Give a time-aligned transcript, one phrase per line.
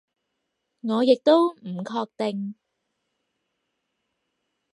[0.81, 2.55] 我亦都唔確定